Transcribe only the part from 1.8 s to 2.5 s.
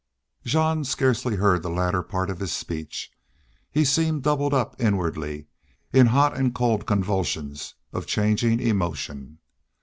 part of